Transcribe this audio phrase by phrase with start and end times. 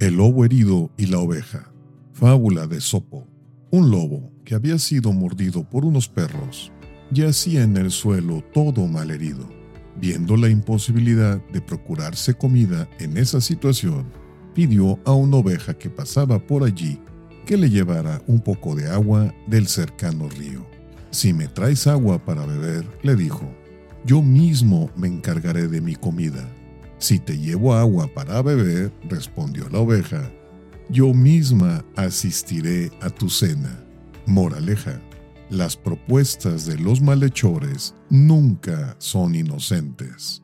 [0.00, 1.72] El lobo herido y la oveja.
[2.12, 3.26] Fábula de Sopo.
[3.72, 6.70] Un lobo, que había sido mordido por unos perros,
[7.10, 9.48] yacía en el suelo todo malherido.
[10.00, 14.06] Viendo la imposibilidad de procurarse comida en esa situación,
[14.54, 17.00] pidió a una oveja que pasaba por allí
[17.44, 20.64] que le llevara un poco de agua del cercano río.
[21.10, 23.50] Si me traes agua para beber, le dijo,
[24.06, 26.48] yo mismo me encargaré de mi comida.
[26.98, 30.30] Si te llevo agua para beber, respondió la oveja,
[30.90, 33.84] yo misma asistiré a tu cena.
[34.26, 35.00] Moraleja,
[35.48, 40.42] las propuestas de los malhechores nunca son inocentes.